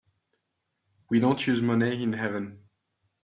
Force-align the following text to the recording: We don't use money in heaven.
We 1.11 1.19
don't 1.19 1.45
use 1.45 1.61
money 1.61 2.01
in 2.01 2.11
heaven. 2.13 2.63